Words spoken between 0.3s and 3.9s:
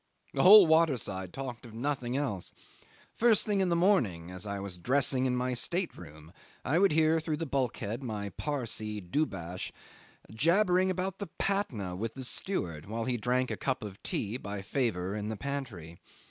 The whole waterside talked of nothing else. First thing in the